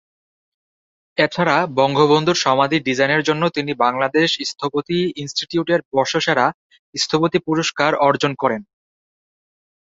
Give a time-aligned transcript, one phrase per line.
[1.17, 6.45] এছাড়া বঙ্গবন্ধুর সমাধি ডিজাইনের জন্য তিনি বাংলাদেশ স্থপতি ইন্সটিটিউটের বর্ষসেরা
[6.95, 8.61] স্থপতি পুরস্কার অর্জন করেন।